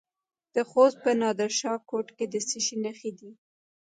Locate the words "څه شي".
2.49-2.75